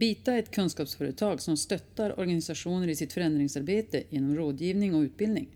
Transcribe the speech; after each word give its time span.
Bita 0.00 0.32
är 0.32 0.38
ett 0.38 0.50
kunskapsföretag 0.50 1.40
som 1.40 1.56
stöttar 1.56 2.20
organisationer 2.20 2.88
i 2.88 2.96
sitt 2.96 3.12
förändringsarbete 3.12 4.02
genom 4.10 4.36
rådgivning 4.36 4.94
och 4.94 5.00
utbildning. 5.00 5.48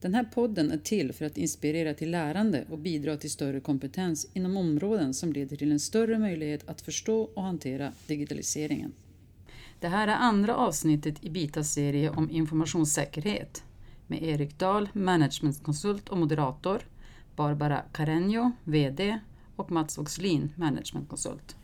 Den 0.00 0.14
här 0.14 0.24
podden 0.24 0.70
är 0.70 0.78
till 0.78 1.12
för 1.12 1.24
att 1.24 1.38
inspirera 1.38 1.94
till 1.94 2.10
lärande 2.10 2.64
och 2.70 2.78
bidra 2.78 3.16
till 3.16 3.30
större 3.30 3.60
kompetens 3.60 4.30
inom 4.32 4.56
områden 4.56 5.14
som 5.14 5.32
leder 5.32 5.56
till 5.56 5.72
en 5.72 5.80
större 5.80 6.18
möjlighet 6.18 6.68
att 6.68 6.80
förstå 6.80 7.22
och 7.22 7.42
hantera 7.42 7.92
digitaliseringen. 8.06 8.92
Det 9.80 9.88
här 9.88 10.08
är 10.08 10.16
andra 10.16 10.56
avsnittet 10.56 11.24
i 11.24 11.30
Bitas 11.30 11.72
serie 11.72 12.10
om 12.10 12.30
informationssäkerhet 12.30 13.62
med 14.06 14.22
Erik 14.22 14.58
Dahl, 14.58 14.88
managementkonsult 14.92 16.08
och 16.08 16.18
moderator, 16.18 16.82
Barbara 17.36 17.82
Carreño, 17.92 18.52
VD 18.64 19.18
och 19.56 19.70
Mats 19.70 19.98
Oxlin, 19.98 20.52
managementkonsult. 20.56 21.56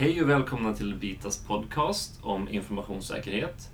Hej 0.00 0.22
och 0.22 0.28
välkomna 0.28 0.74
till 0.74 0.94
Bitas 0.94 1.44
podcast 1.44 2.18
om 2.22 2.48
informationssäkerhet. 2.48 3.70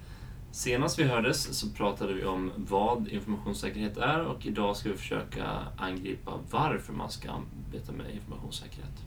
Senast 0.51 0.99
vi 0.99 1.05
hördes 1.05 1.59
så 1.59 1.71
pratade 1.71 2.15
vi 2.15 2.25
om 2.25 2.53
vad 2.57 3.09
informationssäkerhet 3.09 3.97
är 3.97 4.25
och 4.25 4.47
idag 4.47 4.77
ska 4.77 4.89
vi 4.89 4.97
försöka 4.97 5.45
angripa 5.77 6.33
varför 6.51 6.93
man 6.93 7.11
ska 7.11 7.31
arbeta 7.31 7.93
med 7.93 8.15
informationssäkerhet. 8.15 9.05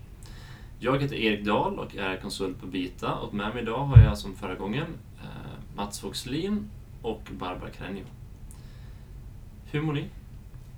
Jag 0.80 1.02
heter 1.02 1.16
Erik 1.16 1.46
Dahl 1.46 1.80
och 1.80 1.96
är 1.96 2.18
konsult 2.18 2.62
på 2.62 2.68
Bita 2.68 3.14
och 3.16 3.34
med 3.34 3.54
mig 3.54 3.64
idag 3.64 3.86
har 3.86 4.04
jag 4.04 4.18
som 4.18 4.36
förra 4.36 4.56
gången 4.56 4.88
eh, 5.22 5.76
Mats 5.76 6.04
Voxlin 6.04 6.70
och 7.02 7.22
Barbara 7.32 7.70
Carreño. 7.70 8.06
Hur 9.72 9.82
mår 9.82 9.94
ni? 9.94 10.06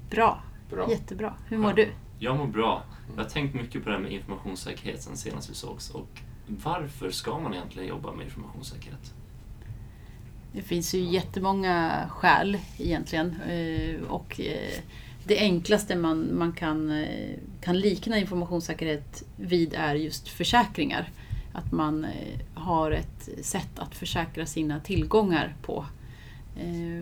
Bra. 0.09 0.43
Bra. 0.69 0.89
Jättebra. 0.89 1.33
Hur 1.47 1.57
mår 1.57 1.73
du? 1.73 1.89
Jag 2.19 2.37
mår 2.37 2.47
bra. 2.47 2.83
Jag 3.15 3.23
har 3.23 3.29
tänkt 3.29 3.55
mycket 3.55 3.83
på 3.83 3.89
det 3.89 3.95
här 3.95 4.01
med 4.01 4.11
informationssäkerhet 4.11 5.01
sen 5.01 5.17
senast 5.17 5.49
vi 5.49 5.53
sågs 5.53 5.89
och 5.89 6.21
varför 6.47 7.11
ska 7.11 7.39
man 7.39 7.53
egentligen 7.53 7.89
jobba 7.89 8.11
med 8.11 8.25
informationssäkerhet? 8.25 9.13
Det 10.53 10.61
finns 10.61 10.93
ju 10.93 10.99
jättemånga 10.99 12.05
skäl 12.09 12.57
egentligen. 12.77 13.35
Eh, 13.41 14.01
och 14.07 14.39
eh, 14.39 14.79
det 15.23 15.37
enklaste 15.39 15.95
man, 15.95 16.37
man 16.37 16.53
kan, 16.53 16.91
eh, 16.91 17.37
kan 17.61 17.79
likna 17.79 18.17
informationssäkerhet 18.17 19.23
vid 19.35 19.73
är 19.73 19.95
just 19.95 20.27
försäkringar. 20.27 21.09
Att 21.53 21.71
man 21.71 22.07
har 22.53 22.91
ett 22.91 23.29
sätt 23.41 23.79
att 23.79 23.95
försäkra 23.95 24.45
sina 24.45 24.79
tillgångar 24.79 25.55
på. 25.61 25.85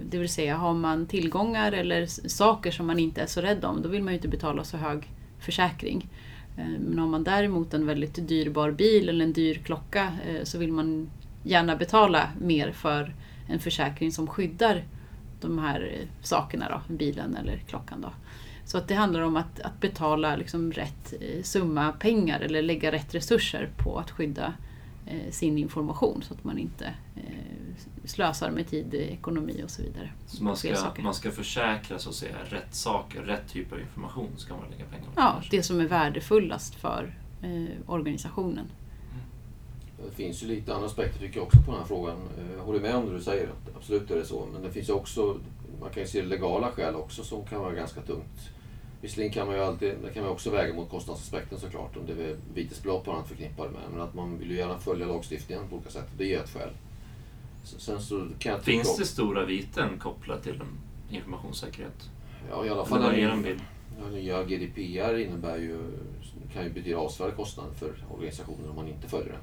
Det 0.10 0.17
vill 0.17 0.30
säga, 0.30 0.58
har 0.58 0.73
man 0.73 1.06
tillgångar 1.06 1.72
eller 1.72 2.06
saker 2.30 2.72
som 2.72 2.88
man 2.88 3.00
inte 3.00 3.22
är 3.22 3.26
så 3.26 3.42
rädd 3.42 3.66
om, 3.66 3.82
då 3.82 3.90
vill 3.90 4.04
man 4.04 4.14
ju 4.14 4.17
inte 4.17 4.28
betala 4.28 4.64
så 4.64 4.78
hög 4.78 5.10
försäkring. 5.40 6.10
Eh, 6.60 6.80
men 6.80 7.00
har 7.00 7.08
man 7.08 7.24
däremot 7.24 7.74
en 7.74 7.86
väldigt 7.86 8.28
dyrbar 8.28 8.72
bil 8.72 9.10
eller 9.10 9.26
en 9.26 9.34
dyr 9.34 9.56
klocka 9.56 10.14
eh, 10.28 10.44
så 10.44 10.58
vill 10.58 10.72
man 10.72 11.10
gärna 11.44 11.76
betala 11.76 12.30
mer 12.42 12.72
för 12.72 13.16
en 13.48 13.60
försäkring 13.60 14.12
som 14.12 14.28
skyddar 14.28 14.84
de 15.42 15.60
här 15.60 15.94
eh, 15.94 16.08
sakerna, 16.22 16.70
då, 16.70 16.94
bilen 16.94 17.36
eller 17.36 17.58
klockan. 17.58 18.02
Då. 18.02 18.10
Så 18.66 18.78
att 18.78 18.88
det 18.88 18.96
handlar 18.96 19.22
om 19.22 19.36
att, 19.36 19.60
att 19.60 19.82
betala 19.82 20.36
liksom 20.36 20.72
rätt 20.72 21.14
summa 21.44 21.92
pengar 21.92 22.40
eller 22.40 22.62
lägga 22.62 22.92
rätt 22.92 23.16
resurser 23.16 23.70
på 23.78 23.98
att 24.00 24.12
skydda 24.12 24.54
sin 25.30 25.58
information 25.58 26.22
så 26.22 26.34
att 26.34 26.44
man 26.44 26.58
inte 26.58 26.94
slösar 28.06 28.52
med 28.52 28.68
tid, 28.68 28.94
eh, 28.94 29.14
ekonomi 29.14 29.62
och 29.66 29.70
så 29.70 29.82
vidare. 29.82 30.12
Så 30.28 30.44
man 30.44 30.56
ska, 30.58 30.76
man 31.04 31.14
ska 31.14 31.32
försäkra 31.32 32.00
så 32.00 32.10
att 32.10 32.16
säga 32.16 32.36
rätt 32.50 32.76
saker, 32.76 33.22
rätt 33.22 33.48
typ 33.50 33.74
av 33.74 33.80
information 33.80 34.30
ska 34.38 34.54
man 34.54 34.70
lägga 34.72 34.86
pengar 34.86 35.06
på. 35.06 35.12
Ja, 35.16 35.32
kanske. 35.34 35.58
det 35.58 35.64
som 35.64 35.80
är 35.80 35.88
värdefullast 35.88 36.76
för 36.76 37.16
eh, 37.42 37.89
organisationen. 37.92 38.66
Det 40.10 40.16
finns 40.16 40.44
ju 40.44 40.48
lite 40.48 40.73
andra 40.73 40.88
aspekter 40.88 41.20
tycker 41.20 41.38
jag 41.38 41.45
också 41.48 41.58
på 41.66 41.72
den 41.72 41.80
här 41.80 41.88
frågan. 41.88 42.18
Eh, 42.38 42.54
Jag 42.58 42.64
håller 42.64 42.80
med 42.80 42.95
om 42.95 43.06
det 43.06 43.14
du 43.18 43.22
säger, 43.23 43.48
att 43.48 43.76
absolut 43.76 44.12
är 44.12 44.16
det 44.16 44.26
så. 44.26 44.48
Men 44.54 44.62
det 44.62 44.72
finns 44.72 44.89
ju 44.89 44.94
också, 44.94 45.38
man 45.82 45.89
kan 45.89 46.04
ju 46.04 46.10
se 46.10 46.22
legala 46.22 46.72
skäl 46.72 46.95
också 46.95 47.23
som 47.23 47.45
kan 47.45 47.62
vara 47.62 47.73
ganska 47.73 48.02
tungt. 48.02 48.50
Visserligen 49.02 49.34
kan 49.34 49.48
man 49.48 49.56
ju 49.56 49.62
alltid, 49.64 49.94
det 50.04 50.14
kan 50.14 50.23
man 50.23 50.32
också 50.32 50.50
väga 50.50 50.73
mot 50.73 50.89
kostnadsaspekten 50.89 51.60
såklart, 51.60 51.98
om 51.98 52.06
det 52.06 52.23
är 52.23 52.36
vitesbelopp 52.54 53.08
och 53.08 53.14
annat 53.14 53.28
förknippade 53.28 53.70
med. 53.70 53.82
Men 53.92 54.02
att 54.02 54.14
man 54.14 54.38
vill 54.38 54.52
ju 54.52 54.58
gärna 54.58 54.80
följa 54.80 55.06
lagstiftningen 55.06 55.68
på 55.70 55.76
olika 55.76 55.89
sätt, 55.89 56.08
det 56.18 56.34
är 56.36 56.39
ett 56.44 56.50
skäl. 56.50 56.70
Sen 57.64 58.02
så 58.02 58.27
kan 58.39 58.52
jag 58.52 58.64
Finns 58.64 58.97
det 58.97 59.05
stora 59.05 59.45
viten 59.45 59.99
kopplat 59.99 60.43
till 60.43 60.61
informationssäkerhet? 61.09 62.09
Ja, 62.49 62.65
i 62.65 62.70
alla 62.70 62.71
Eller 62.71 62.86
fall 62.86 63.02
vad 63.02 63.14
är 63.14 63.27
den 63.27 63.42
bild? 63.42 63.61
ja, 64.02 64.09
nya 64.09 64.43
GDPR 64.43 65.17
innebär 65.17 65.58
ju, 65.58 65.80
kan 66.53 66.64
ju 66.64 66.70
betyda 66.70 66.97
avsevärda 66.97 67.36
kostnader 67.36 67.73
för 67.73 67.93
organisationer 68.09 68.70
om 68.70 68.75
man 68.75 68.87
inte 68.87 69.08
följer 69.08 69.31
den. 69.31 69.42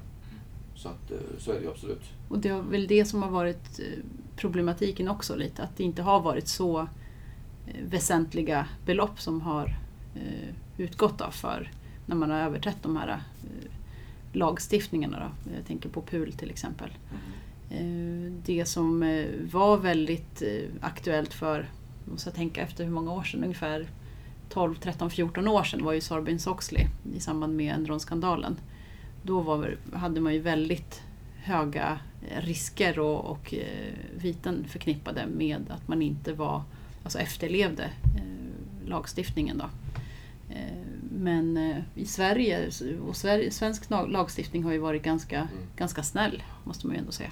Så, 0.75 0.89
att, 0.89 1.11
eh, 1.11 1.17
så 1.37 1.51
är 1.51 1.55
det 1.55 1.61
ju 1.61 1.69
absolut. 1.69 2.03
Och 2.29 2.39
det 2.39 2.49
är 2.49 2.61
väl 2.61 2.87
det 2.87 3.05
som 3.05 3.23
har 3.23 3.29
varit 3.29 3.79
eh, 3.79 3.85
problematiken 4.35 5.07
också 5.07 5.35
lite, 5.35 5.63
att 5.63 5.77
det 5.77 5.83
inte 5.83 6.01
har 6.01 6.19
varit 6.19 6.47
så 6.47 6.79
eh, 6.79 7.83
väsentliga 7.89 8.67
belopp 8.85 9.21
som 9.21 9.41
har 9.41 9.75
utgått 10.77 11.21
för 11.31 11.71
när 12.05 12.15
man 12.15 12.31
har 12.31 12.39
överträtt 12.39 12.77
de 12.83 12.97
här 12.97 13.21
lagstiftningarna. 14.33 15.19
Då. 15.19 15.51
Jag 15.55 15.65
tänker 15.65 15.89
på 15.89 16.01
PUL 16.01 16.33
till 16.33 16.49
exempel. 16.49 16.89
Eh, 16.89 17.17
Det 18.45 18.65
som 18.65 19.03
eh, 19.03 19.25
var 19.51 19.77
väldigt 19.77 20.41
eh, 20.41 20.63
aktuellt 20.81 21.33
för, 21.33 21.69
måste 22.05 22.29
jag 22.29 22.35
tänka 22.35 22.61
efter 22.61 22.83
hur 22.83 22.91
många 22.91 23.11
år 23.13 23.23
sedan, 23.23 23.43
ungefär 23.43 23.87
12, 24.49 24.75
13, 24.75 25.09
14 25.09 25.47
år 25.47 25.63
sedan 25.63 25.83
var 25.83 25.93
ju 25.93 25.99
Sarbanes-Oxley 25.99 26.87
i 27.15 27.19
samband 27.19 27.55
med 27.55 27.73
Enron-skandalen. 27.75 28.55
Då 29.23 29.41
var, 29.41 29.77
hade 29.93 30.21
man 30.21 30.33
ju 30.33 30.39
väldigt 30.39 31.01
höga 31.43 31.99
eh, 32.29 32.41
risker 32.41 32.99
och, 32.99 33.25
och 33.31 33.53
eh, 33.53 33.93
viten 34.17 34.65
förknippade 34.67 35.25
med 35.27 35.65
att 35.69 35.87
man 35.87 36.01
inte 36.01 36.33
var, 36.33 36.63
alltså 37.03 37.19
efterlevde 37.19 37.83
eh, 37.83 38.89
lagstiftningen. 38.89 39.57
Då. 39.57 39.65
Eh, 40.55 40.83
men 41.11 41.57
eh, 41.57 41.77
i 41.95 42.05
Sverige, 42.05 42.69
och 43.07 43.15
Sverige, 43.17 43.51
svensk 43.51 43.89
lag- 43.89 44.09
lagstiftning 44.11 44.63
har 44.63 44.71
ju 44.71 44.79
varit 44.79 45.03
ganska, 45.03 45.37
Mm. 45.37 45.47
ganska 45.77 46.03
snäll, 46.03 46.43
måste 46.63 46.87
man 46.87 46.95
ju 46.95 46.99
ändå 46.99 47.11
säga. 47.11 47.31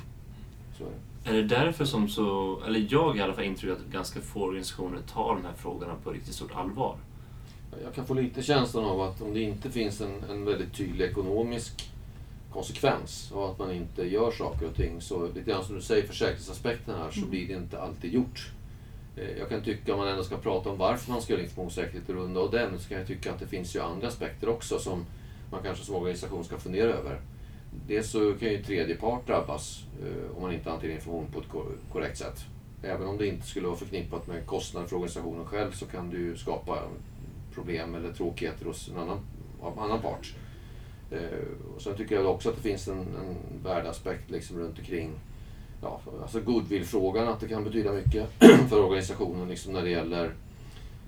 Är 0.80 0.86
det. 1.24 1.30
Är 1.30 1.34
det 1.34 1.44
därför 1.48 1.86
som 1.86 2.10
så, 2.10 2.60
eller 2.68 2.88
jag 2.90 3.18
i 3.18 3.22
alla 3.22 3.34
fall 3.34 3.44
intrycket 3.44 3.78
att 3.78 3.92
ganska 3.94 4.22
få 4.22 4.42
organisationer 4.42 5.00
tar 5.14 5.36
de 5.36 5.46
här 5.46 5.54
frågorna 5.54 5.96
på 6.04 6.12
riktigt 6.12 6.34
stort 6.36 6.56
allvar? 6.56 6.98
Jag 7.84 7.94
kan 7.94 8.06
få 8.06 8.14
lite 8.14 8.42
känslan 8.44 8.86
av 8.86 9.02
att 9.02 9.22
om 9.22 9.34
det 9.34 9.42
inte 9.42 9.72
finns 9.72 10.02
en, 10.02 10.24
en 10.30 10.46
väldigt 10.46 10.74
tydlig 10.74 11.06
ekonomisk 11.06 11.90
konsekvens 12.54 13.32
och 13.32 13.50
att 13.52 13.60
man 13.60 13.72
inte 13.72 14.04
gör 14.04 14.32
saker 14.32 14.66
och 14.68 14.76
ting 14.76 15.02
så 15.02 15.28
lite 15.28 15.52
grann 15.52 15.64
som 15.64 15.76
du 15.76 15.82
säger 15.82 16.08
försäkringsaspekten 16.08 16.96
här 16.96 17.12
så 17.12 17.18
Mm. 17.18 17.30
blir 17.30 17.48
det 17.48 17.54
inte 17.54 17.82
alltid 17.82 18.14
gjort. 18.14 18.52
Eh, 19.18 19.38
Jag 19.40 19.50
kan 19.50 19.62
tycka 19.62 19.94
om 19.94 20.00
man 20.00 20.08
ändå 20.08 20.24
ska 20.24 20.38
prata 20.38 20.70
om 20.70 20.78
varför 20.78 21.12
man 21.12 21.22
ska 21.22 21.34
göra 21.34 21.44
informationssäkerhet 21.44 22.10
och 22.10 22.16
runda 22.16 22.40
av 22.40 22.52
den 22.52 22.80
så 22.80 22.90
kan 22.90 22.98
jag 22.98 23.08
tycka 23.08 23.32
att 23.34 23.40
det 23.40 23.48
finns 23.48 23.76
ju 23.76 23.80
andra 23.82 24.08
aspekter 24.08 24.50
också 24.50 24.80
som 24.80 25.06
man 25.52 25.64
kanske 25.64 25.86
som 25.86 25.96
organisation 25.96 26.44
ska 26.44 26.58
fundera 26.58 26.90
över. 26.94 27.22
Dels 27.88 28.12
så 28.12 28.34
kan 28.34 28.50
ju 28.50 28.64
tredje 28.64 28.96
part 28.96 29.28
drabbas 29.28 29.84
eh, 30.02 30.36
om 30.36 30.42
man 30.42 30.54
inte 30.54 30.70
hanterar 30.70 30.92
information 30.92 31.28
på 31.32 31.40
ett 31.40 31.48
korrekt 31.92 32.18
sätt. 32.18 32.46
Även 32.84 33.08
om 33.08 33.18
det 33.18 33.28
inte 33.28 33.48
skulle 33.48 33.68
vara 33.68 33.78
förknippat 33.78 34.28
med 34.28 34.46
kostnader 34.46 34.88
för 34.88 34.96
organisationen 34.96 35.46
själv 35.46 35.72
så 35.72 35.86
kan 35.86 36.10
det 36.10 36.18
ju 36.18 36.38
skapa 36.38 36.80
problem 37.54 37.96
eller 37.96 38.14
tråkigheter 38.14 38.66
hos 38.66 38.90
en 38.90 38.98
annan, 38.98 39.20
annan 39.78 40.02
part. 40.02 40.34
Eh, 41.12 41.76
och 41.76 41.82
sen 41.82 41.98
tycker 41.98 42.16
jag 42.16 42.26
också 42.26 42.50
att 42.50 42.56
det 42.56 42.62
finns 42.62 42.88
en, 42.88 43.00
en 43.00 43.64
värdeaspekt 43.64 44.32
liksom 44.32 44.60
runt 44.60 44.80
omkring 44.80 45.12
ja, 45.82 46.02
alltså 46.22 46.40
goodwill-frågan, 46.40 47.28
att 47.28 47.40
det 47.40 47.48
kan 47.48 47.64
betyda 47.64 47.92
mycket 47.92 48.30
för 48.70 48.84
organisationen 48.84 49.48
liksom 49.50 49.74
när 49.74 49.84
det 49.84 49.90
gäller 49.90 50.34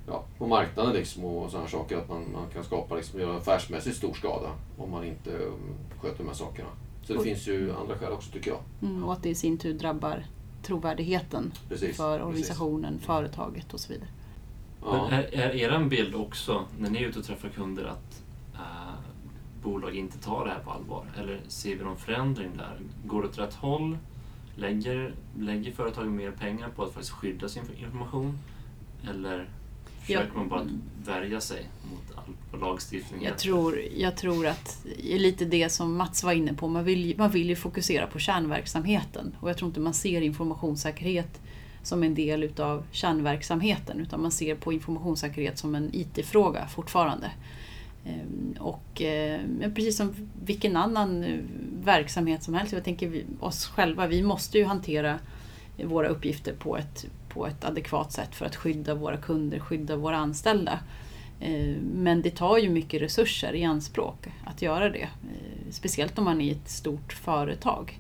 ja, 0.08 0.24
på 0.38 0.48
marknaden 0.48 0.94
liksom 0.94 1.26
och 1.26 1.52
sådana 1.52 1.68
saker. 1.68 1.98
Att 1.98 2.10
man, 2.10 2.32
man 2.34 2.50
kan 2.54 2.64
skapa 2.64 2.96
liksom, 2.96 3.20
göra 3.20 3.38
affärsmässigt 3.38 3.98
stor 3.98 4.14
skada 4.14 4.50
om 4.78 4.92
man 4.92 5.04
inte 5.06 5.30
um, 5.32 5.54
sköter 6.00 6.18
de 6.18 6.28
här 6.28 6.36
sakerna. 6.36 6.70
Så 7.04 7.14
det 7.14 7.20
Och- 7.20 7.26
finns 7.26 7.48
ju 7.48 7.74
andra 7.76 7.98
skäl 7.98 8.12
också 8.12 8.32
tycker 8.32 8.52
jag. 8.52 8.60
Mm, 8.82 9.04
och 9.04 9.14
att 9.14 9.24
det 9.24 9.30
i 9.30 9.36
sin 9.36 9.58
tur 9.58 9.74
drabbar 9.74 10.26
trovärdigheten 10.64 11.52
Precis. 11.70 11.98
för 11.98 12.18
precis. 12.18 12.26
organisationen, 12.28 13.00
företaget 13.00 13.74
och 13.74 13.80
så 13.80 13.94
vidare. 13.94 14.10
Ja. 14.82 15.10
Är, 15.12 15.24
är 15.36 15.56
er 15.56 15.86
bild 15.86 16.16
också, 16.16 16.66
när 16.80 16.90
ni 16.90 17.04
är 17.04 17.08
ute 17.08 17.20
och 17.20 17.26
träffar 17.26 17.50
kunder, 17.50 17.84
att 17.86 18.24
eh, 18.54 18.94
bolag 19.64 19.96
inte 19.96 20.18
tar 20.18 20.46
det 20.46 20.52
här 20.52 20.60
på 20.60 20.72
allvar? 20.72 21.06
Eller 21.18 21.40
ser 21.48 21.76
vi 21.76 21.84
någon 21.84 21.98
förändring 21.98 22.52
där? 22.58 22.80
Går 23.06 23.22
det 23.22 23.28
åt 23.28 23.38
rätt 23.40 23.54
håll? 23.54 23.98
Lägger, 24.56 25.14
lägger 25.40 25.72
företagen 25.72 26.16
mer 26.16 26.32
pengar 26.32 26.70
på 26.76 26.84
att 26.84 26.92
faktiskt 26.92 27.14
skydda 27.14 27.50
sin 27.50 27.64
information? 27.78 28.40
Eller 29.10 29.50
försöker 30.08 30.38
man 30.38 30.50
bara 30.50 30.68
värja 31.06 31.42
sig 31.42 31.66
mot 31.92 32.18
all 32.18 32.60
lagstiftning? 32.60 33.24
Jag 33.24 33.38
tror, 33.38 33.82
jag 33.98 34.18
tror 34.18 34.48
att 34.48 34.86
det 34.86 35.16
är 35.16 35.20
lite 35.20 35.46
det 35.46 35.70
som 35.70 35.98
Mats 35.98 36.24
var 36.24 36.34
inne 36.34 36.54
på. 36.54 36.68
Man 36.68 36.84
vill, 36.84 37.16
man 37.18 37.32
vill 37.32 37.50
ju 37.50 37.56
fokusera 37.56 38.08
på 38.08 38.20
kärnverksamheten. 38.20 39.36
Och 39.40 39.50
jag 39.50 39.58
tror 39.58 39.68
inte 39.68 39.80
man 39.80 39.94
ser 39.94 40.22
informationssäkerhet 40.22 41.42
som 41.84 42.04
en 42.04 42.16
del 42.16 42.44
utav 42.44 42.84
kärnverksamheten 42.92 44.00
utan 44.00 44.22
man 44.22 44.32
ser 44.32 44.56
på 44.56 44.74
informationssäkerhet 44.74 45.58
som 45.58 45.76
en 45.76 45.90
IT-fråga 45.94 46.68
fortfarande. 46.68 47.32
Ehm, 48.06 48.56
och 48.60 49.02
eh, 49.02 49.42
precis 49.76 49.98
som 49.98 50.14
vilken 50.46 50.78
annan 50.78 51.24
eh, 51.24 51.40
verksamhet 51.84 52.44
som 52.44 52.54
helst, 52.54 52.74
jag 52.74 52.84
tänker 52.84 53.08
vi, 53.08 53.26
oss 53.40 53.66
själva, 53.66 54.08
vi 54.08 54.24
måste 54.24 54.58
ju 54.58 54.66
hantera 54.66 55.20
våra 55.86 56.08
uppgifter 56.08 56.54
på 56.54 56.78
ett, 56.78 57.06
på 57.38 57.48
ett 57.48 57.66
adekvat 57.66 58.12
sätt 58.12 58.36
för 58.36 58.46
att 58.46 58.56
skydda 58.56 58.96
våra 58.96 59.18
kunder, 59.18 59.60
skydda 59.60 59.96
våra 59.96 60.18
anställda. 60.18 60.80
Eh, 61.40 61.76
men 61.82 62.22
det 62.22 62.30
tar 62.30 62.58
ju 62.58 62.70
mycket 62.70 63.02
resurser 63.02 63.56
i 63.56 63.64
anspråk 63.64 64.28
att 64.46 64.62
göra 64.62 64.90
det. 64.90 65.02
Eh, 65.02 65.72
speciellt 65.72 66.18
om 66.18 66.24
man 66.24 66.42
är 66.42 66.52
ett 66.52 66.70
stort 66.70 67.14
företag. 67.14 68.00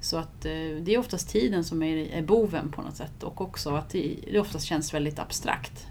Så 0.00 0.16
att 0.16 0.44
eh, 0.44 0.52
det 0.82 0.94
är 0.94 0.98
oftast 0.98 1.28
tiden 1.28 1.64
som 1.64 1.82
är, 1.82 2.22
boven 2.22 2.72
på 2.72 2.82
något 2.82 2.96
sätt 2.96 3.22
och 3.22 3.40
också 3.40 3.70
att 3.70 3.90
det, 3.90 4.38
oftast 4.38 4.66
känns 4.66 4.94
väldigt 4.94 5.18
abstrakt. 5.18 5.86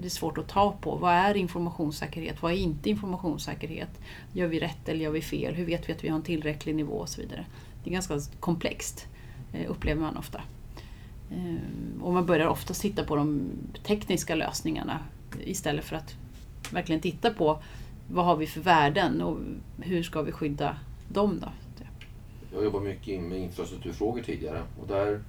Det 0.00 0.06
är 0.06 0.10
svårt 0.10 0.38
att 0.38 0.48
ta 0.48 0.72
på. 0.72 0.96
Vad 0.96 1.12
är 1.12 1.36
informationssäkerhet? 1.36 2.42
Vad 2.42 2.52
är 2.52 2.56
inte 2.56 2.90
informationssäkerhet? 2.90 4.00
Gör 4.32 4.46
vi 4.46 4.60
rätt 4.60 4.88
eller 4.88 5.00
gör 5.00 5.10
vi 5.10 5.22
fel? 5.22 5.54
Hur 5.54 5.64
vet 5.64 5.88
vi 5.88 5.92
att 5.92 6.04
vi 6.04 6.08
har 6.08 6.16
en 6.16 6.22
tillräcklig 6.22 6.74
nivå 6.74 6.92
och 6.92 7.08
så 7.08 7.20
vidare. 7.20 7.46
Det 7.84 7.90
är 7.90 7.92
ganska 7.92 8.18
komplext, 8.40 9.06
upplever 9.68 10.00
man 10.00 10.16
ofta. 10.16 10.42
Ehm, 11.30 12.02
och 12.02 12.12
man 12.12 12.26
börjar 12.26 12.46
ofta 12.46 12.74
titta 12.74 13.04
på 13.04 13.16
de 13.16 13.50
tekniska 13.82 14.34
lösningarna 14.34 14.98
istället 15.44 15.84
för 15.84 15.96
att 15.96 16.14
verkligen 16.72 17.00
titta 17.00 17.30
på 17.30 17.62
vad 18.10 18.24
har 18.24 18.36
vi 18.36 18.46
för 18.46 18.60
värden 18.60 19.22
och 19.22 19.38
hur 19.78 20.02
ska 20.02 20.22
vi 20.22 20.32
skydda 20.32 20.76
dem 21.08 21.40
då? 21.40 21.48
Jag 22.56 22.64
jobbat 22.64 22.82
mycket 22.82 23.22
med 23.22 23.38
infrastrukturfrågor 23.38 24.22
tidigare 24.22 24.62
och 24.80 24.88
där, 24.88 25.20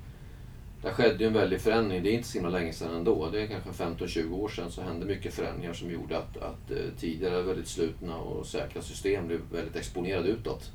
där 0.81 0.91
skedde 0.91 1.25
en 1.25 1.33
väldig 1.33 1.61
förändring. 1.61 2.03
Det 2.03 2.09
är 2.09 2.13
inte 2.13 2.27
så 2.27 2.38
himla 2.38 2.49
länge 2.49 2.73
sedan 2.73 2.95
ändå. 2.95 3.29
Det 3.31 3.41
är 3.41 3.47
kanske 3.47 3.83
15-20 3.83 4.33
år 4.33 4.49
sedan 4.49 4.71
så 4.71 4.81
hände 4.81 5.05
mycket 5.05 5.33
förändringar 5.33 5.73
som 5.73 5.91
gjorde 5.91 6.17
att, 6.17 6.38
att 6.38 6.71
eh, 6.71 6.77
tidigare 6.99 7.41
väldigt 7.41 7.67
slutna 7.67 8.17
och 8.17 8.45
säkra 8.45 8.81
system 8.81 9.27
blev 9.27 9.39
väldigt 9.51 9.75
exponerade 9.75 10.29
utåt. 10.29 10.71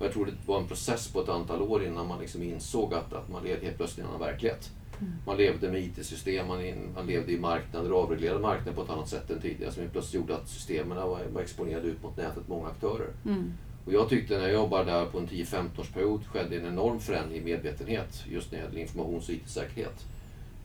Och 0.00 0.06
jag 0.06 0.12
tror 0.12 0.26
det 0.26 0.32
var 0.46 0.60
en 0.60 0.66
process 0.66 1.12
på 1.12 1.20
ett 1.20 1.28
antal 1.28 1.62
år 1.62 1.84
innan 1.84 2.06
man 2.06 2.20
liksom 2.20 2.42
insåg 2.42 2.94
att, 2.94 3.12
att 3.12 3.28
man 3.28 3.44
levde 3.44 3.66
helt 3.66 3.76
plötsligt 3.76 3.98
i 3.98 4.00
en 4.02 4.14
annan 4.14 4.20
verklighet. 4.20 4.70
Mm. 5.00 5.12
Man 5.26 5.36
levde 5.36 5.70
med 5.70 5.80
IT-system, 5.80 6.46
man, 6.48 6.58
man, 6.94 7.06
levde 7.06 7.32
i 7.32 7.38
marknader, 7.38 7.90
avreglerade 7.90 8.40
marknader 8.40 8.72
på 8.72 8.82
ett 8.82 8.90
annat 8.90 9.08
sätt 9.08 9.30
än 9.30 9.40
tidigare 9.40 9.72
som 9.72 9.88
plötsligt 9.92 10.14
gjorde 10.14 10.36
att 10.36 10.48
systemen 10.48 10.96
var, 10.96 11.20
var 11.32 11.42
exponerade 11.42 11.88
ut 11.88 12.02
mot 12.02 12.16
nätet, 12.16 12.48
många 12.48 12.68
aktörer. 12.68 13.08
Mm. 13.26 13.52
Och 13.86 13.92
jag 13.92 14.08
tyckte 14.08 14.38
när 14.38 14.44
jag 14.44 14.52
jobbade 14.52 14.90
där 14.90 15.06
på 15.06 15.18
en 15.18 15.28
10-15 15.28 15.80
årsperiod 15.80 16.26
skedde 16.26 16.56
en 16.56 16.66
enorm 16.66 17.00
förändring 17.00 17.38
i 17.38 17.44
medvetenhet 17.44 18.24
just 18.30 18.52
när 18.52 18.58
det 18.58 18.64
gäller 18.64 18.78
informations 18.78 19.28
och 19.28 19.34
IT-säkerhet. 19.34 20.06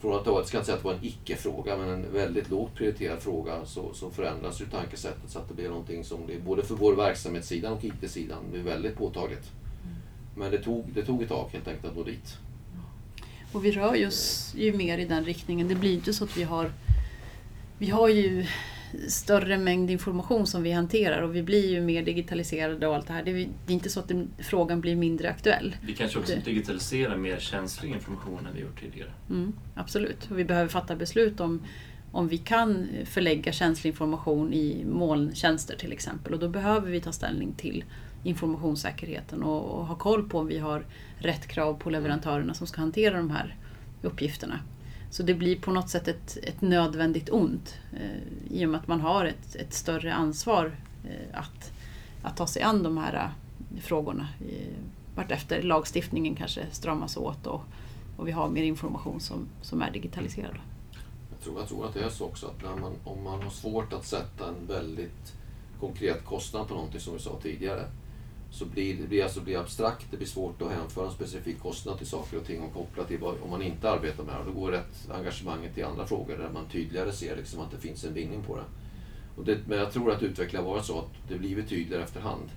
Från 0.06 0.16
att 0.16 0.24
det 0.24 0.32
var, 0.32 0.40
jag 0.40 0.48
ska 0.48 0.58
inte 0.58 0.66
säga 0.66 0.76
att 0.76 0.84
det 0.84 0.88
var 0.88 0.96
en 0.96 1.06
icke-fråga, 1.06 1.78
men 1.78 1.90
en 1.90 2.14
väldigt 2.14 2.50
lågt 2.50 2.76
prioriterad 2.76 3.20
fråga 3.20 3.66
så, 3.66 3.94
så 3.94 4.10
förändras 4.10 4.62
ju 4.62 4.66
tankesättet 4.66 5.30
så 5.30 5.40
att 5.40 5.48
det 5.48 5.54
blir 5.54 5.70
någonting 5.70 6.04
som 6.04 6.26
blir, 6.26 6.40
både 6.40 6.64
för 6.64 6.76
vår 6.76 6.96
verksamhetssidan 6.96 7.74
och 7.74 7.84
IT-sidan 7.84 8.38
blir 8.52 8.64
väldigt 8.64 8.96
påtagligt. 8.96 9.52
Mm. 9.84 9.96
Men 10.36 10.52
det 10.52 10.58
tog, 10.58 10.94
det 10.94 11.06
tog 11.06 11.22
ett 11.22 11.30
tag 11.30 11.50
helt 11.52 11.68
enkelt 11.68 11.86
att 11.86 11.96
nå 11.96 12.04
dit. 12.04 12.38
Och 13.52 13.66
vi 13.66 13.72
rör 13.72 14.08
oss 14.08 14.54
ju 14.58 14.74
mer 14.74 14.98
i 14.98 15.06
den 15.06 15.26
riktningen. 15.26 15.68
Det 15.68 15.76
blir 15.76 15.94
inte 15.94 16.14
så 16.14 16.24
att 16.24 16.38
vi 16.38 16.44
har 16.44 16.72
vi 17.78 17.90
har 17.90 18.10
ju 18.10 18.46
större 19.08 19.58
mängd 19.58 19.92
information 19.92 20.48
som 20.48 20.64
vi 20.64 20.72
hanterar 20.72 21.22
och 21.22 21.36
vi 21.36 21.44
blir 21.44 21.70
ju 21.70 21.82
mer 21.82 22.04
digitaliserade 22.06 22.88
och 22.88 22.96
allt 22.96 23.08
det 23.08 23.14
här. 23.14 23.24
Det 23.24 23.32
är, 23.32 23.48
det 23.66 23.72
är 23.72 23.76
inte 23.76 23.90
så 23.90 24.00
att 24.00 24.08
den, 24.08 24.28
frågan 24.38 24.82
blir 24.82 24.96
mindre 24.96 25.30
aktuell. 25.30 25.76
Vi 25.82 25.94
kanske 25.94 26.20
också 26.20 26.36
det. 26.36 26.46
digitaliserar 26.46 27.18
mer 27.18 27.40
känslig 27.40 27.92
information 27.92 28.48
än 28.48 28.56
vi 28.56 28.62
gjort 28.62 28.80
tidigare. 28.80 29.10
Mm, 29.30 29.54
absolut, 29.76 30.32
och 30.32 30.40
vi 30.40 30.46
behöver 30.46 30.70
fatta 30.70 30.96
beslut 30.96 31.40
om 31.40 31.62
om 32.12 32.28
vi 32.28 32.38
kan 32.38 32.88
förlägga 33.06 33.52
känslig 33.52 33.92
information 33.92 34.54
i 34.54 34.86
molntjänster 34.86 35.76
till 35.76 35.92
exempel 35.92 36.34
och 36.34 36.40
då 36.40 36.50
behöver 36.50 36.92
vi 36.92 37.02
ta 37.02 37.12
ställning 37.12 37.54
till 37.54 37.84
informationssäkerheten 38.24 39.44
och, 39.44 39.80
och 39.80 39.86
ha 39.86 39.96
koll 39.96 40.30
på 40.30 40.40
om 40.40 40.48
vi 40.48 40.58
har 40.58 40.86
rätt 41.18 41.48
krav 41.48 41.74
på 41.74 41.90
leverantörerna 41.90 42.54
som 42.54 42.68
ska 42.68 42.82
hantera 42.82 43.18
de 43.18 43.30
här 43.30 43.56
uppgifterna. 44.02 44.60
Så 45.16 45.24
det 45.24 45.34
blir 45.34 45.56
på 45.60 45.72
något 45.72 45.90
sätt 45.90 46.08
ett, 46.08 46.38
ett 46.44 46.62
nödvändigt 46.62 47.30
ont 47.30 47.78
eh, 47.94 48.58
i 48.58 48.66
och 48.66 48.70
med 48.70 48.80
att 48.80 48.88
man 48.88 49.02
har 49.02 49.26
ett, 49.26 49.56
ett 49.56 49.74
större 49.74 50.14
ansvar 50.14 50.72
eh, 51.04 51.40
att, 51.40 51.72
att 52.22 52.38
ta 52.38 52.48
sig 52.48 52.62
an 52.62 52.84
de 52.84 52.98
här 52.98 53.14
eh, 53.14 53.82
frågorna. 53.82 54.28
Eh, 54.42 54.74
vartefter 55.16 55.62
lagstiftningen 55.62 56.36
kanske 56.36 56.66
stramas 56.72 57.18
åt 57.18 57.48
och, 57.48 57.62
och 58.18 58.28
vi 58.28 58.32
har 58.32 58.50
mer 58.50 58.64
information 58.64 59.20
som, 59.20 59.48
som 59.62 59.82
är 59.82 59.92
digitaliserad. 59.92 60.58
Jag 61.32 61.40
tror, 61.44 61.60
jag 61.60 61.68
tror 61.68 61.86
att 61.86 61.94
det 61.94 62.04
är 62.04 62.10
så 62.10 62.26
också 62.26 62.46
att 62.46 62.64
när 62.64 62.82
man, 62.82 62.94
om 63.04 63.24
man 63.24 63.42
har 63.42 63.50
svårt 63.50 63.94
att 63.94 64.06
sätta 64.06 64.48
en 64.48 64.68
väldigt 64.68 65.34
konkret 65.80 66.26
kostnad 66.26 66.68
på 66.68 66.74
någonting 66.74 67.00
som 67.00 67.14
vi 67.14 67.20
sa 67.20 67.40
tidigare 67.42 67.84
så 68.52 68.66
blir 68.66 68.96
det 68.96 69.08
blir, 69.08 69.24
alltså 69.24 69.42
blir 69.42 69.60
abstrakt, 69.60 70.06
det 70.12 70.18
blir 70.18 70.28
svårt 70.28 70.62
att 70.62 70.72
hänföra 70.72 71.06
en 71.06 71.12
specifik 71.12 71.60
kostnad 71.60 71.98
till 71.98 72.08
saker 72.08 72.38
och 72.38 72.46
ting 72.46 72.62
och 72.62 72.74
koppla 72.74 73.04
till 73.04 73.20
vad, 73.20 73.36
om 73.44 73.50
man 73.50 73.62
inte 73.62 73.90
arbetar 73.90 74.24
med 74.24 74.36
det. 74.36 74.52
Då 74.52 74.60
går 74.60 74.72
rätt 74.72 75.10
engagemanget 75.12 75.74
till 75.74 75.86
andra 75.86 76.06
frågor 76.06 76.38
där 76.38 76.50
man 76.54 76.66
tydligare 76.66 77.12
ser 77.12 77.36
liksom 77.36 77.60
att 77.60 77.72
det 77.72 77.78
finns 77.78 78.04
en 78.04 78.14
vinning 78.14 78.44
på 78.44 78.56
det. 78.56 78.64
Och 79.38 79.46
det 79.46 79.60
men 79.68 79.78
jag 79.78 79.92
tror 79.92 80.12
att 80.12 80.24
utvecklingen 80.24 80.66
har 80.66 80.74
varit 80.74 80.86
så 80.86 81.00
att 81.00 81.30
det 81.30 81.38
blivit 81.38 81.70
tydligare 81.70 82.04
efterhand 82.04 82.50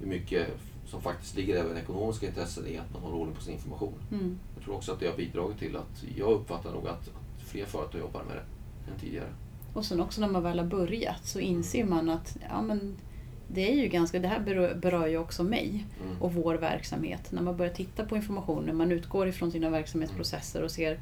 hur 0.00 0.06
mycket 0.06 0.48
som 0.86 1.02
faktiskt 1.02 1.36
ligger 1.36 1.56
även 1.56 1.76
ekonomiska 1.76 2.26
intressen 2.26 2.66
i 2.66 2.78
att 2.78 2.92
man 2.92 3.02
håller 3.02 3.16
ordning 3.16 3.36
på 3.36 3.42
sin 3.42 3.54
information. 3.54 3.94
Mm. 4.10 4.38
Jag 4.54 4.64
tror 4.64 4.74
också 4.74 4.92
att 4.92 5.00
det 5.00 5.06
har 5.06 5.16
bidragit 5.16 5.58
till 5.58 5.76
att 5.76 6.04
jag 6.16 6.30
uppfattar 6.30 6.72
nog 6.72 6.88
att, 6.88 7.08
att 7.08 7.42
fler 7.42 7.64
företag 7.64 8.00
jobbar 8.00 8.24
med 8.24 8.36
det 8.36 8.92
än 8.92 8.98
tidigare. 8.98 9.32
Och 9.74 9.84
sen 9.84 10.00
också 10.00 10.20
när 10.20 10.28
man 10.28 10.42
väl 10.42 10.58
har 10.58 10.66
börjat 10.66 11.26
så 11.26 11.40
inser 11.40 11.84
man 11.84 12.08
att 12.08 12.36
ja, 12.50 12.62
men 12.62 12.96
det 13.54 13.70
är 13.70 13.74
ju 13.74 13.88
ganska, 13.88 14.18
det 14.18 14.28
här 14.28 14.40
berör, 14.40 14.74
berör 14.74 15.06
ju 15.06 15.18
också 15.18 15.44
mig 15.44 15.86
mm. 16.04 16.22
och 16.22 16.34
vår 16.34 16.54
verksamhet. 16.54 17.32
När 17.32 17.42
man 17.42 17.56
börjar 17.56 17.72
titta 17.72 18.04
på 18.04 18.16
information, 18.16 18.64
när 18.64 18.72
man 18.72 18.92
utgår 18.92 19.28
ifrån 19.28 19.50
sina 19.50 19.70
verksamhetsprocesser 19.70 20.62
och 20.62 20.70
ser 20.70 21.00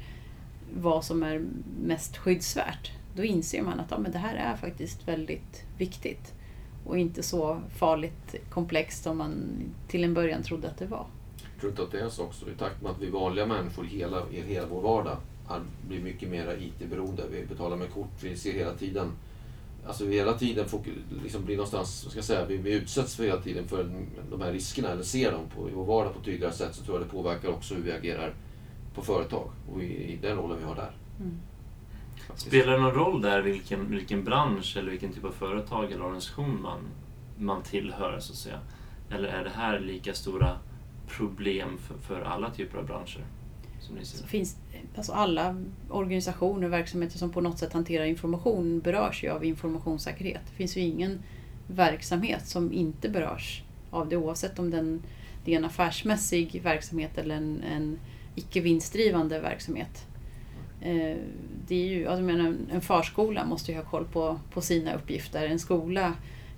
vad 0.73 1.05
som 1.05 1.23
är 1.23 1.45
mest 1.83 2.17
skyddsvärt, 2.17 2.91
då 3.15 3.23
inser 3.23 3.61
man 3.61 3.79
att 3.79 3.91
ja, 3.91 3.97
men 3.99 4.11
det 4.11 4.17
här 4.17 4.35
är 4.35 4.55
faktiskt 4.55 5.07
väldigt 5.07 5.63
viktigt 5.77 6.33
och 6.85 6.97
inte 6.97 7.23
så 7.23 7.61
farligt 7.75 8.35
komplext 8.49 9.03
som 9.03 9.17
man 9.17 9.33
till 9.87 10.03
en 10.03 10.13
början 10.13 10.43
trodde 10.43 10.67
att 10.67 10.77
det 10.77 10.85
var. 10.85 11.05
Jag 11.53 11.59
tror 11.59 11.71
inte 11.71 11.83
att 11.83 11.91
det 11.91 11.99
är 11.99 12.09
så 12.09 12.23
också. 12.23 12.49
I 12.49 12.53
takt 12.59 12.81
med 12.81 12.91
att 12.91 13.01
vi 13.01 13.09
vanliga 13.09 13.45
människor 13.45 13.83
hela, 13.83 14.29
i 14.31 14.41
hela 14.41 14.67
vår 14.67 14.81
vardag 14.81 15.17
blir 15.87 15.99
mycket 15.99 16.29
mer 16.29 16.57
IT-beroende. 16.59 17.23
Vi 17.31 17.45
betalar 17.45 17.77
med 17.77 17.91
kort, 17.91 18.23
vi 18.23 18.35
ser 18.35 18.53
hela 18.53 18.73
tiden 18.73 19.11
Alltså 19.87 20.05
vi 20.05 20.15
hela 20.15 20.33
tiden 20.33 20.69
får, 20.69 20.81
liksom 21.23 21.45
blir 21.45 21.55
någonstans, 21.55 22.09
ska 22.09 22.17
jag 22.17 22.25
säga, 22.25 22.45
vi, 22.45 22.57
vi 22.57 22.73
utsätts 22.73 23.15
för 23.15 23.23
hela 23.23 23.41
tiden 23.41 23.67
för 23.67 23.89
de 24.31 24.41
här 24.41 24.51
riskerna 24.51 24.89
eller 24.89 25.03
ser 25.03 25.31
dem 25.31 25.45
på, 25.55 25.69
i 25.69 25.73
vår 25.73 25.85
vardag 25.85 26.13
på 26.13 26.23
tydligare 26.23 26.53
sätt 26.53 26.75
så 26.75 26.83
tror 26.83 26.97
jag 26.97 27.07
det 27.07 27.11
påverkar 27.11 27.49
också 27.49 27.75
hur 27.75 27.81
vi 27.81 27.91
agerar 27.91 28.33
på 28.95 29.01
företag 29.01 29.51
och 29.73 29.83
i, 29.83 30.13
i 30.13 30.19
den 30.21 30.37
rollen 30.37 30.57
vi 30.59 30.65
har 30.65 30.75
där. 30.75 30.91
Mm. 31.19 31.39
Spelar 32.35 32.73
det 32.73 32.79
någon 32.79 32.93
roll 32.93 33.21
där 33.21 33.41
vilken, 33.41 33.91
vilken 33.91 34.23
bransch 34.23 34.77
eller 34.77 34.91
vilken 34.91 35.13
typ 35.13 35.25
av 35.25 35.31
företag 35.31 35.91
eller 35.91 36.03
organisation 36.03 36.61
man, 36.61 36.79
man 37.37 37.63
tillhör 37.63 38.19
så 38.19 38.33
att 38.33 38.37
säga? 38.37 38.59
Eller 39.09 39.27
är 39.27 39.43
det 39.43 39.49
här 39.49 39.79
lika 39.79 40.13
stora 40.13 40.57
problem 41.07 41.77
för, 41.77 41.97
för 41.97 42.21
alla 42.21 42.49
typer 42.49 42.77
av 42.77 42.85
branscher? 42.85 43.25
Som 43.81 43.95
ni 43.95 44.05
ser? 44.05 44.27
Finns, 44.27 44.57
alltså 44.95 45.11
alla 45.11 45.63
organisationer 45.89 46.67
och 46.67 46.73
verksamheter 46.73 47.17
som 47.17 47.31
på 47.31 47.41
något 47.41 47.59
sätt 47.59 47.73
hanterar 47.73 48.05
information 48.05 48.79
berörs 48.79 49.23
ju 49.23 49.29
av 49.29 49.45
informationssäkerhet. 49.45 50.41
Det 50.49 50.55
finns 50.55 50.77
ju 50.77 50.81
ingen 50.81 51.19
verksamhet 51.67 52.47
som 52.47 52.73
inte 52.73 53.09
berörs 53.09 53.63
av 53.91 54.09
det 54.09 54.17
oavsett 54.17 54.59
om 54.59 54.71
den, 54.71 55.01
det 55.45 55.53
är 55.53 55.57
en 55.57 55.65
affärsmässig 55.65 56.61
verksamhet 56.63 57.17
eller 57.17 57.35
en, 57.35 57.63
en 57.63 57.99
icke 58.35 58.61
vinstdrivande 58.61 59.39
verksamhet. 59.39 60.05
Eh, 60.81 61.17
det 61.67 61.75
är 61.75 61.87
ju, 61.87 62.07
alltså 62.07 62.23
menar, 62.23 62.55
en 62.71 62.81
förskola 62.81 63.45
måste 63.45 63.71
ju 63.71 63.77
ha 63.77 63.85
koll 63.85 64.05
på, 64.05 64.39
på 64.53 64.61
sina 64.61 64.93
uppgifter. 64.93 65.45
En 65.45 65.59
skola, 65.59 66.13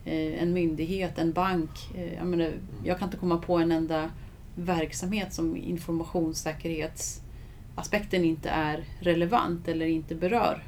eh, 0.06 0.44
en 0.44 0.54
myndighet, 0.54 1.18
en 1.18 1.32
bank. 1.32 1.70
Eh, 1.96 2.14
jag, 2.14 2.28
menar, 2.28 2.52
jag 2.84 3.00
kan 3.00 3.08
inte 3.08 3.18
komma 3.18 3.38
på 3.38 3.58
en 3.58 3.72
enda 3.72 4.10
verksamhet 4.56 5.34
som 5.34 5.58
informationssäkerhetsaspekten 5.58 8.26
inte 8.26 8.50
är 8.50 8.86
relevant 9.00 9.68
eller 9.68 9.86
inte 9.86 10.16
berör 10.16 10.64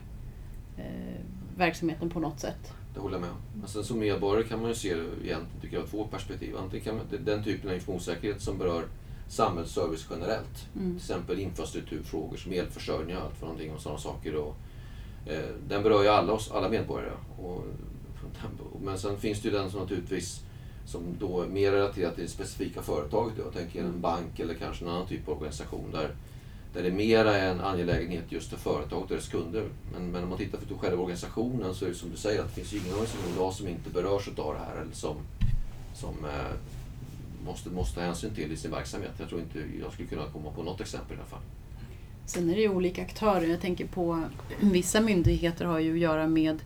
eh, 0.77 1.21
verksamheten 1.57 2.09
på 2.09 2.19
något 2.19 2.39
sätt. 2.39 2.73
Det 2.93 2.99
håller 2.99 3.15
jag 3.15 3.21
med 3.21 3.29
Men 3.59 3.67
sen 3.67 3.83
som 3.83 3.99
medborgare 3.99 4.47
kan 4.47 4.61
man 4.61 4.69
ju 4.69 4.75
se 4.75 4.95
det 4.95 5.01
egentligen 5.01 5.61
tycker 5.61 5.77
jag, 5.77 5.89
två 5.89 6.07
perspektiv. 6.07 6.57
Antingen 6.57 6.85
kan 6.85 6.95
man, 6.95 7.05
den 7.25 7.43
typen 7.43 7.69
av 7.69 7.75
informationssäkerhet 7.75 8.41
som 8.41 8.57
berör 8.57 8.85
samhällsservice 9.27 10.07
generellt. 10.09 10.67
Mm. 10.75 10.87
Till 10.87 10.97
exempel 10.97 11.39
infrastrukturfrågor 11.39 12.37
som 12.37 12.51
elförsörjning 12.51 13.17
och 13.17 13.23
allt 13.23 13.37
för 13.37 13.45
någonting 13.45 13.73
och 13.73 13.81
sådana 13.81 13.99
saker. 13.99 14.35
Och, 14.35 14.55
eh, 15.25 15.49
den 15.67 15.83
berör 15.83 16.03
ju 16.03 16.09
alla 16.09 16.33
oss, 16.33 16.51
alla 16.51 16.69
medborgare. 16.69 17.13
Och, 17.41 17.63
men 18.81 18.99
sen 18.99 19.17
finns 19.17 19.41
det 19.41 19.47
ju 19.47 19.53
den 19.53 19.71
som 19.71 19.79
naturligtvis 19.79 20.44
som 20.85 21.01
då 21.19 21.41
är 21.41 21.47
mer 21.47 21.71
relaterat 21.71 22.15
till 22.15 22.23
det 22.23 22.29
specifika 22.29 22.81
företaget. 22.81 23.33
Jag 23.37 23.53
tänker 23.53 23.83
en 23.83 24.01
bank 24.01 24.39
eller 24.39 24.53
kanske 24.53 24.85
en 24.85 24.91
annan 24.91 25.07
typ 25.07 25.27
av 25.27 25.33
organisation 25.33 25.91
där, 25.91 26.15
där 26.73 26.83
det 26.83 26.91
mera 26.91 27.37
är 27.37 27.51
en 27.51 27.61
angelägenhet 27.61 28.31
just 28.31 28.49
för 28.49 28.57
företaget 28.57 29.11
och 29.11 29.17
dess 29.17 29.27
kunder. 29.27 29.63
Men, 29.93 30.11
men 30.11 30.23
om 30.23 30.29
man 30.29 30.37
tittar 30.37 30.57
för 30.57 30.75
själva 30.75 31.01
organisationen 31.01 31.75
så 31.75 31.85
är 31.85 31.89
det 31.89 31.95
som 31.95 32.11
du 32.11 32.17
säger 32.17 32.41
att 32.41 32.47
det 32.47 32.61
finns 32.61 32.73
ju 32.73 32.77
ingen 32.77 32.93
organisation 32.93 33.33
idag 33.35 33.53
som 33.53 33.67
inte 33.67 33.89
berörs 33.89 34.27
av 34.27 34.53
det 34.53 34.59
här 34.59 34.81
eller 34.81 34.93
som, 34.93 35.15
som 35.93 36.25
eh, 36.25 36.55
måste, 37.45 37.69
måste 37.69 37.95
ta 37.95 38.01
hänsyn 38.01 38.35
till 38.35 38.51
i 38.51 38.57
sin 38.57 38.71
verksamhet. 38.71 39.11
Jag 39.19 39.29
tror 39.29 39.41
inte 39.41 39.59
jag 39.81 39.93
skulle 39.93 40.07
kunna 40.09 40.25
komma 40.33 40.51
på 40.51 40.63
något 40.63 40.81
exempel 40.81 41.17
i 41.17 41.19
alla 41.19 41.29
fall. 41.29 41.41
Sen 42.25 42.49
är 42.49 42.55
det 42.55 42.61
ju 42.61 42.69
olika 42.69 43.01
aktörer. 43.01 43.47
Jag 43.47 43.61
tänker 43.61 43.87
på 43.87 44.23
vissa 44.59 45.01
myndigheter 45.01 45.65
har 45.65 45.79
ju 45.79 45.93
att 45.93 45.99
göra 45.99 46.27
med 46.27 46.59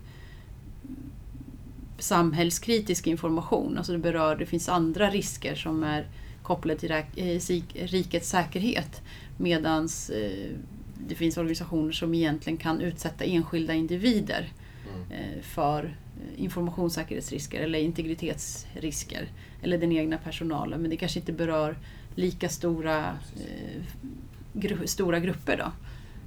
samhällskritisk 2.00 3.06
information. 3.06 3.78
Alltså 3.78 3.92
det 3.92 3.98
berör, 3.98 4.36
det 4.36 4.46
finns 4.46 4.68
andra 4.68 5.10
risker 5.10 5.54
som 5.54 5.84
är 5.84 6.06
kopplade 6.42 6.80
till 6.80 6.90
eh, 6.90 7.40
rikets 7.74 8.28
säkerhet. 8.28 9.02
Medan 9.36 9.88
eh, 10.12 10.56
det 11.08 11.14
finns 11.14 11.36
organisationer 11.36 11.92
som 11.92 12.14
egentligen 12.14 12.56
kan 12.56 12.80
utsätta 12.80 13.24
enskilda 13.24 13.74
individer 13.74 14.52
mm. 14.94 15.10
Eh, 15.10 15.42
för 15.42 15.96
informationssäkerhetsrisker 16.36 17.60
eller 17.60 17.78
integritetsrisker. 17.78 19.28
Eller 19.62 19.78
den 19.78 19.92
egna 19.92 20.18
personalen. 20.18 20.80
Men 20.80 20.90
det 20.90 20.96
kanske 20.96 21.20
inte 21.20 21.32
berör 21.32 21.76
lika 22.14 22.48
stora, 22.48 23.18
stora 24.84 25.20
grupper. 25.20 25.56
Då. 25.56 25.72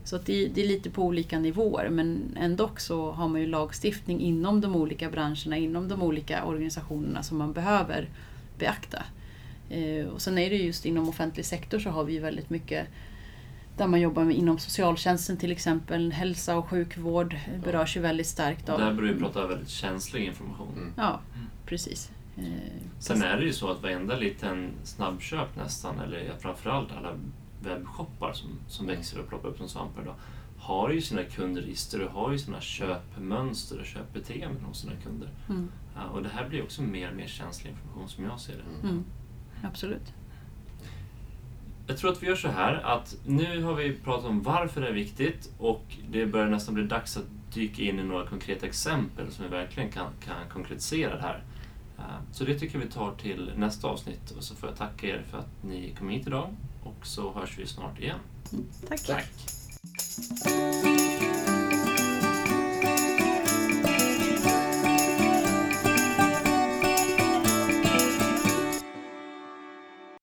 Så 0.03 0.15
att 0.15 0.25
det, 0.25 0.47
det, 0.47 0.61
är 0.61 0.67
lite 0.67 0.89
på 0.89 1.03
olika 1.03 1.39
nivåer 1.39 1.89
men 1.89 2.37
ändå 2.39 2.69
så 2.77 3.11
har 3.11 3.27
man 3.27 3.41
ju 3.41 3.47
lagstiftning 3.47 4.19
inom 4.21 4.61
de 4.61 4.75
olika 4.75 5.09
branscherna, 5.09 5.57
inom 5.57 5.87
de 5.87 6.01
olika 6.01 6.45
organisationerna 6.45 7.23
som 7.23 7.37
man 7.37 7.53
behöver 7.53 8.09
beakta. 8.59 9.03
Eh, 9.69 10.05
och 10.05 10.21
sen 10.21 10.37
är 10.37 10.49
det 10.49 10.55
just 10.55 10.85
inom 10.85 11.09
offentlig 11.09 11.45
sektor 11.45 11.79
så 11.79 11.89
har 11.89 12.03
vi 12.03 12.13
ju 12.13 12.19
väldigt 12.19 12.49
mycket 12.49 12.87
där 13.77 13.87
man 13.87 14.01
jobbar 14.01 14.23
med 14.23 14.35
inom 14.35 14.59
socialtjänsten 14.59 15.37
till 15.37 15.51
exempel. 15.51 16.11
Hälsa 16.11 16.57
och 16.57 16.69
sjukvård 16.69 17.35
berörs 17.63 17.97
ju 17.97 18.01
väldigt 18.01 18.27
starkt 18.27 18.69
av... 18.69 18.79
Där 18.79 18.93
börjar 18.93 19.13
vi 19.13 19.19
prata 19.19 19.47
väldigt 19.47 19.69
känslig 19.69 20.25
information. 20.25 20.73
Mm. 20.77 20.93
Ja, 20.97 21.19
precis. 21.65 22.11
Eh, 22.37 22.43
sen 22.99 23.23
är 23.23 23.37
det 23.37 23.45
ju 23.45 23.53
så 23.53 23.71
att 23.71 23.81
varenda 23.81 24.15
liten 24.15 24.71
snabbköp 24.83 25.55
nästan, 25.55 25.99
eller 25.99 26.33
framförallt 26.39 26.91
alla 26.91 27.09
webbshoppar 27.63 28.33
som, 28.33 28.49
som 28.67 28.85
mm. 28.85 28.95
växer 28.95 29.19
och 29.19 29.27
ploppar 29.27 29.49
upp 29.49 29.57
som 29.57 29.69
svampar 29.69 30.01
idag 30.01 30.15
har 30.63 30.89
ju 30.89 31.01
sina 31.01 31.23
kundregister 31.23 32.01
och 32.01 32.11
har 32.11 32.31
ju 32.31 32.39
sina 32.39 32.61
köpmönster 32.61 33.79
och 33.79 33.85
köpbeteenden 33.85 34.63
hos 34.63 34.81
sina 34.81 34.93
kunder. 35.03 35.29
Mm. 35.49 35.71
Ja, 35.95 36.03
och 36.03 36.23
det 36.23 36.29
här 36.29 36.49
blir 36.49 36.63
också 36.63 36.81
mer 36.81 37.09
och 37.09 37.15
mer 37.15 37.27
känslig 37.27 37.71
information 37.71 38.09
som 38.09 38.23
jag 38.23 38.39
ser 38.39 38.53
det. 38.53 38.87
Mm. 38.87 39.03
Absolut. 39.63 40.13
Jag 41.87 41.97
tror 41.97 42.11
att 42.11 42.23
vi 42.23 42.27
gör 42.27 42.35
så 42.35 42.47
här 42.47 42.73
att 42.73 43.17
nu 43.25 43.63
har 43.63 43.73
vi 43.73 43.93
pratat 43.93 44.25
om 44.25 44.41
varför 44.41 44.81
det 44.81 44.87
är 44.87 44.93
viktigt 44.93 45.53
och 45.57 45.83
det 46.09 46.25
börjar 46.25 46.47
nästan 46.47 46.75
bli 46.75 46.83
dags 46.83 47.17
att 47.17 47.25
dyka 47.53 47.81
in 47.81 47.99
i 47.99 48.03
några 48.03 48.25
konkreta 48.25 48.65
exempel 48.65 49.31
som 49.31 49.43
vi 49.45 49.51
verkligen 49.51 49.91
kan, 49.91 50.07
kan 50.25 50.49
konkretisera 50.49 51.15
det 51.15 51.21
här. 51.21 51.43
Så 52.31 52.43
det 52.43 52.59
tycker 52.59 52.79
jag 52.79 52.85
vi 52.85 52.91
tar 52.91 53.15
till 53.15 53.51
nästa 53.55 53.87
avsnitt 53.87 54.31
och 54.31 54.43
så 54.43 54.55
får 54.55 54.69
jag 54.69 54.77
tacka 54.77 55.07
er 55.07 55.23
för 55.29 55.37
att 55.37 55.63
ni 55.63 55.95
kom 55.99 56.09
hit 56.09 56.27
idag 56.27 56.49
och 56.83 57.07
så 57.07 57.33
hörs 57.33 57.57
vi 57.57 57.67
snart 57.67 57.99
igen. 57.99 58.19
Tack. 58.87 59.05
tack. 59.05 60.92